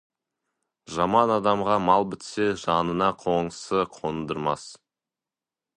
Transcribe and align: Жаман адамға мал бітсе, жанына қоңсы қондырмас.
Жаман 0.93 1.33
адамға 1.35 1.75
мал 1.89 2.07
бітсе, 2.15 2.49
жанына 2.63 3.11
қоңсы 3.27 3.87
қондырмас. 3.99 4.67